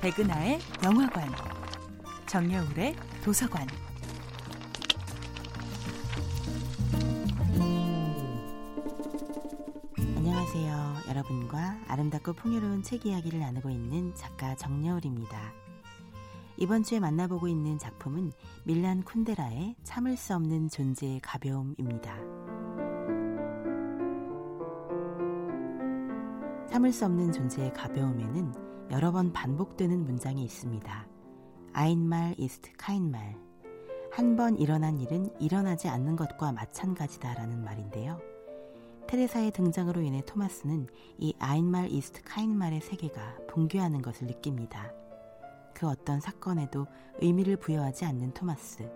백은하의 0.00 0.58
영화관, 0.82 1.30
정여울의 2.26 2.96
도서관. 3.22 3.66
안녕하세요. 9.98 10.94
여러분과 11.06 11.78
아름답고 11.86 12.32
풍요로운 12.32 12.82
책 12.82 13.04
이야기를 13.04 13.40
나누고 13.40 13.68
있는 13.68 14.14
작가 14.14 14.56
정여울입니다. 14.56 15.52
이번 16.56 16.82
주에 16.82 16.98
만나보고 16.98 17.46
있는 17.48 17.78
작품은 17.78 18.32
밀란 18.64 19.04
쿤데라의 19.04 19.74
참을 19.84 20.16
수 20.16 20.34
없는 20.34 20.70
존재의 20.70 21.20
가벼움입니다. 21.20 22.39
참을 26.70 26.92
수 26.92 27.04
없는 27.04 27.32
존재의 27.32 27.72
가벼움에는 27.72 28.54
여러 28.92 29.10
번 29.10 29.32
반복되는 29.32 30.04
문장이 30.04 30.44
있습니다. 30.44 31.06
아인말 31.72 32.36
이스트 32.38 32.70
카인말. 32.78 33.36
한 34.12 34.36
번 34.36 34.56
일어난 34.56 35.00
일은 35.00 35.30
일어나지 35.40 35.88
않는 35.88 36.14
것과 36.14 36.52
마찬가지다라는 36.52 37.64
말인데요. 37.64 38.20
테레사의 39.08 39.50
등장으로 39.50 40.00
인해 40.00 40.22
토마스는 40.24 40.86
이 41.18 41.34
아인말 41.40 41.90
이스트 41.90 42.22
카인말의 42.22 42.82
세계가 42.82 43.46
붕괴하는 43.48 44.00
것을 44.00 44.28
느낍니다. 44.28 44.92
그 45.74 45.88
어떤 45.88 46.20
사건에도 46.20 46.86
의미를 47.20 47.56
부여하지 47.56 48.04
않는 48.04 48.32
토마스. 48.32 48.88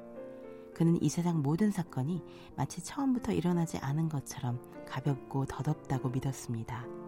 그는 0.75 1.03
이 1.03 1.09
세상 1.09 1.43
모든 1.43 1.73
사건이 1.73 2.23
마치 2.57 2.85
처음부터 2.85 3.33
일어나지 3.33 3.79
않은 3.79 4.09
것처럼 4.09 4.61
가볍고 4.87 5.47
덧없다고 5.47 6.11
믿었습니다. 6.11 7.04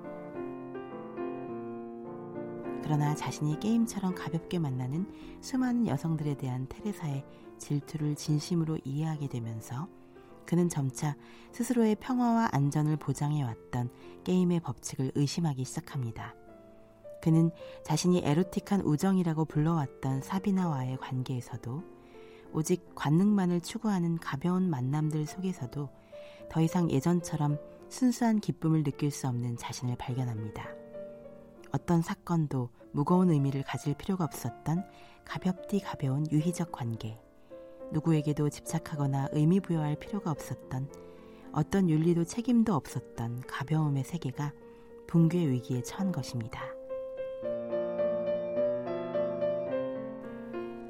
그러나 2.87 3.17
자신이 3.17 3.59
게임처럼 3.59 4.15
가볍게 4.15 4.61
만나는 4.61 5.13
수많은 5.41 5.89
여성들에 5.89 6.37
대한 6.37 6.69
테레사의 6.69 7.25
질투를 7.59 8.15
진심으로 8.15 8.79
이해하게 8.85 9.27
되면서 9.27 9.89
그는 10.47 10.69
점차 10.69 11.17
스스로의 11.51 11.97
평화와 11.97 12.51
안전을 12.53 12.97
보장해왔던 12.99 13.91
게임의 14.23 14.61
법칙을 14.61 15.11
의심하기 15.17 15.65
시작합니다. 15.65 16.37
그는 17.21 17.51
자신이 17.83 18.23
에로틱한 18.25 18.83
우정이라고 18.83 19.47
불러왔던 19.47 20.23
사비나와의 20.23 20.99
관계에서도 20.99 21.83
오직 22.53 22.95
관능만을 22.95 23.63
추구하는 23.63 24.17
가벼운 24.19 24.71
만남들 24.71 25.27
속에서도 25.27 25.89
더 26.49 26.61
이상 26.61 26.89
예전처럼 26.89 27.59
순수한 27.89 28.39
기쁨을 28.39 28.85
느낄 28.85 29.11
수 29.11 29.27
없는 29.27 29.57
자신을 29.57 29.97
발견합니다. 29.97 30.76
어떤 31.73 32.03
사건도 32.03 32.71
무거운 32.93 33.31
의미를 33.31 33.63
가질 33.63 33.95
필요가 33.95 34.25
없었던 34.25 34.85
가볍디 35.25 35.81
가벼운 35.81 36.31
유희적 36.31 36.73
관계. 36.73 37.21
누구에게도 37.93 38.49
집착하거나 38.49 39.29
의미 39.33 39.61
부여할 39.61 39.97
필요가 39.97 40.31
없었던 40.31 40.89
어떤 41.53 41.89
윤리도 41.89 42.25
책임도 42.25 42.75
없었던 42.75 43.43
가벼움의 43.47 44.05
세계가 44.05 44.53
붕괴 45.07 45.47
위기에 45.49 45.83
처한 45.83 46.13
것입니다. 46.13 46.61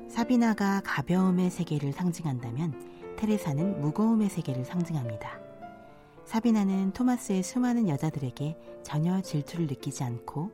사비나가 0.09 0.81
가벼움의 0.83 1.51
세계를 1.51 1.93
상징한다면 1.93 3.17
테레사는 3.17 3.81
무거움의 3.81 4.31
세계를 4.31 4.65
상징합니다. 4.65 5.39
사비나는 6.25 6.93
토마스의 6.93 7.43
수많은 7.43 7.89
여자들에게 7.89 8.57
전혀 8.83 9.21
질투를 9.21 9.67
느끼지 9.67 10.03
않고 10.03 10.51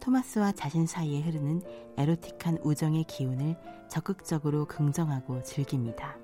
토마스와 0.00 0.52
자신 0.52 0.86
사이에 0.86 1.20
흐르는 1.20 1.62
에로틱한 1.96 2.58
우정의 2.64 3.04
기운을 3.04 3.56
적극적으로 3.88 4.64
긍정하고 4.66 5.42
즐깁니다. 5.42 6.16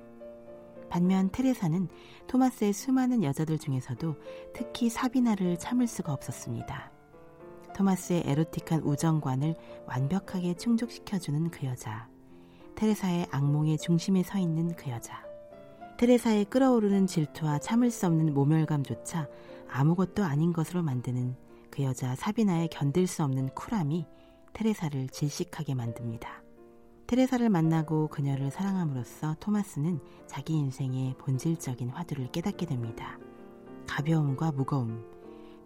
반면 0.89 1.31
테레사는 1.31 1.89
토마스의 2.27 2.73
수많은 2.73 3.23
여자들 3.23 3.59
중에서도 3.59 4.17
특히 4.55 4.89
사비나를 4.89 5.59
참을 5.59 5.87
수가 5.87 6.13
없었습니다. 6.13 6.91
토마스의 7.75 8.23
에로틱한 8.25 8.83
우정관을 8.83 9.55
완벽하게 9.87 10.55
충족시켜주는 10.55 11.51
그 11.51 11.67
여자. 11.67 12.09
테레사의 12.77 13.27
악몽의 13.31 13.79
중심에 13.79 14.23
서 14.23 14.39
있는 14.39 14.75
그 14.75 14.91
여자. 14.91 15.25
테레사의 15.99 16.47
끓어오르는 16.47 17.07
질투와 17.07 17.59
참을 17.59 17.91
수 17.91 18.07
없는 18.07 18.33
모멸감조차 18.33 19.29
아무것도 19.69 20.25
아닌 20.25 20.53
것으로 20.53 20.83
만드는 20.83 21.37
그 21.77 21.83
여자 21.83 22.15
사비나의 22.15 22.69
견딜 22.69 23.07
수 23.07 23.23
없는 23.23 23.51
쿨함이 23.51 24.07
테레사를 24.55 25.09
질식하게 25.11 25.75
만듭니다. 25.75 26.43
테레사를 27.07 27.47
만나고 27.51 28.09
그녀를 28.09 28.51
사랑함으로써 28.51 29.37
토마스는 29.41 30.01
자기 30.27 30.55
인생의 30.55 31.17
본질적인 31.19 31.91
화두를 31.91 32.33
깨닫게 32.33 32.65
됩니다. 32.65 33.19
가벼움과 33.87 34.53
무거움, 34.53 35.05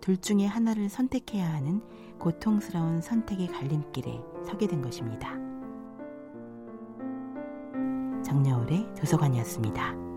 둘 0.01 0.21
중에 0.21 0.47
하나를 0.47 0.89
선택해야 0.89 1.49
하는 1.49 1.81
고통스러운 2.19 3.01
선택의 3.01 3.47
갈림길에 3.47 4.21
서게 4.45 4.67
된 4.67 4.83
것입니다. 4.83 5.37
정여울의 8.25 8.95
도서관이었습니다. 8.97 10.10